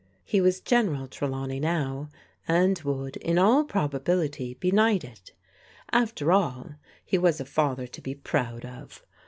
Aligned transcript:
He 0.25 0.41
was 0.41 0.61
General 0.61 1.07
Trelawney 1.07 1.59
now, 1.59 2.09
and 2.47 2.79
would, 2.79 3.17
in 3.17 3.37
all 3.37 3.63
prob 3.63 3.93
ability, 3.93 4.55
be 4.55 4.71
knighted. 4.71 5.29
After 5.91 6.31
all, 6.31 6.71
he 7.05 7.19
was 7.19 7.39
a 7.39 7.45
father 7.45 7.85
to 7.85 8.01
be 8.01 8.15
proud 8.15 8.65
of. 8.65 9.05